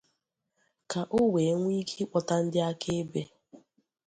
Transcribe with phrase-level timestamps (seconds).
[0.89, 3.33] ka o wee nwee ike ịkpọta ndị akaebe ya